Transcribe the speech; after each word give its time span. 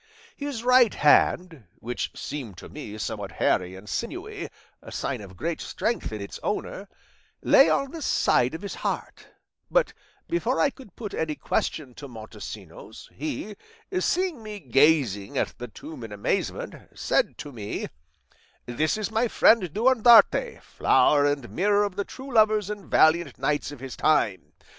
His 0.35 0.63
right 0.63 0.95
hand 0.95 1.65
(which 1.75 2.09
seemed 2.15 2.57
to 2.57 2.67
me 2.69 2.97
somewhat 2.97 3.33
hairy 3.33 3.75
and 3.75 3.87
sinewy, 3.87 4.49
a 4.81 4.91
sign 4.91 5.21
of 5.21 5.37
great 5.37 5.61
strength 5.61 6.11
in 6.11 6.19
its 6.19 6.39
owner) 6.41 6.89
lay 7.43 7.69
on 7.69 7.91
the 7.91 8.01
side 8.01 8.55
of 8.55 8.63
his 8.63 8.73
heart; 8.81 9.27
but 9.69 9.93
before 10.27 10.59
I 10.59 10.71
could 10.71 10.95
put 10.95 11.13
any 11.13 11.35
question 11.35 11.93
to 11.93 12.07
Montesinos, 12.07 13.11
he, 13.13 13.55
seeing 13.99 14.41
me 14.41 14.59
gazing 14.59 15.37
at 15.37 15.53
the 15.59 15.67
tomb 15.67 16.03
in 16.03 16.11
amazement, 16.11 16.73
said 16.97 17.37
to 17.37 17.51
me, 17.51 17.85
'This 18.65 18.97
is 18.97 19.11
my 19.11 19.27
friend 19.27 19.71
Durandarte, 19.71 20.63
flower 20.63 21.27
and 21.27 21.47
mirror 21.51 21.83
of 21.83 21.95
the 21.95 22.05
true 22.05 22.33
lovers 22.33 22.71
and 22.71 22.89
valiant 22.89 23.37
knights 23.37 23.71
of 23.71 23.79
his 23.79 23.95
time. 23.95 24.51